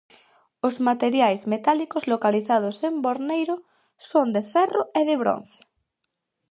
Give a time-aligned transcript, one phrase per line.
[0.67, 3.55] Os materiais metálicos localizados en Borneiro
[4.09, 5.61] son de ferro e de bronce.